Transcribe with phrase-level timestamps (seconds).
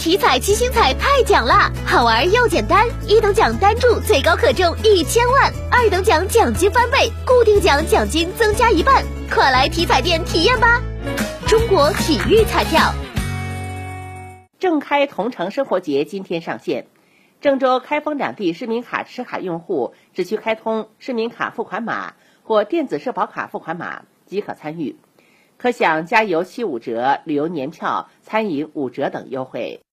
[0.00, 10.80] 体彩七星彩太奖啦，好玩又简单，一等奖单注最高可中一千万，二等奖奖金翻倍，固定奖奖金增加一半，快来体彩店体验吧！
[11.46, 12.94] 中国体育彩票。
[14.58, 16.86] 郑开同城生活节今天上线，
[17.42, 24.96] 郑州开封两地市民卡持卡用户只需开通市民卡付款码或电子社保卡付款码即可参与，
[25.58, 29.82] 可享加油七五折、旅游年票、餐饮五折等优惠。